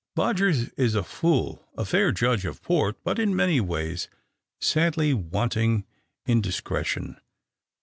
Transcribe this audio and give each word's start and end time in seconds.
"Bodgers 0.15 0.69
is 0.77 0.95
a 0.95 1.03
fool— 1.03 1.63
a 1.77 1.85
fair 1.85 2.11
judge 2.11 2.43
of 2.43 2.63
port, 2.63 2.97
but 3.03 3.19
in 3.19 3.35
many 3.35 3.59
ways 3.61 4.07
sadly 4.59 5.13
wanting 5.13 5.85
in 6.25 6.41
discre 6.41 6.83
tion. 6.83 7.21